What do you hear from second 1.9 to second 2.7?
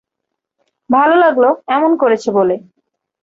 করেছ বলে।